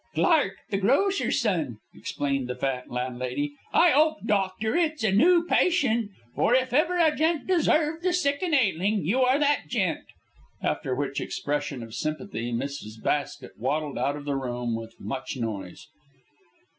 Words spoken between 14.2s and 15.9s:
the room with much noise.